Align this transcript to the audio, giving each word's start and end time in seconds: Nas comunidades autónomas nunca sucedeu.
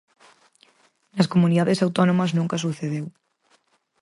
Nas 1.15 1.31
comunidades 1.33 1.79
autónomas 1.85 2.31
nunca 2.37 2.61
sucedeu. 2.63 3.05